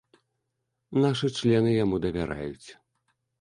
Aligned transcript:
Нашы 1.03 1.29
члены 1.41 1.75
яму 1.83 2.01
давяраюць. 2.07 2.67